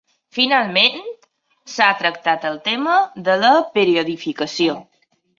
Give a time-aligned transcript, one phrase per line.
[0.35, 0.95] Finalment,
[1.73, 2.95] s’ha tractat el tema
[3.27, 4.79] de la periodificació.